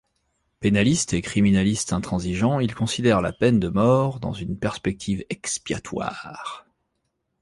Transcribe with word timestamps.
Pénaliste 0.61 1.13
et 1.13 1.21
criminaliste 1.21 1.93
intransigeant, 1.93 2.59
il 2.59 2.73
considère 2.73 3.21
la 3.21 3.31
peine 3.31 3.59
de 3.59 3.67
mort 3.67 4.19
dans 4.19 4.33
une 4.33 4.57
perspective 4.57 5.23
expiatoire. 5.29 6.65